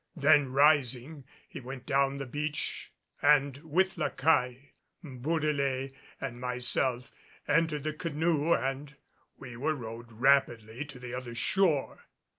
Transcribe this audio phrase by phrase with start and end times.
[0.15, 4.71] Then rising he went down the beach and with La Caille,
[5.03, 7.11] Bourdelais and myself,
[7.47, 8.95] entered the canoe and
[9.37, 12.07] we were rowed rapidly to the other shore.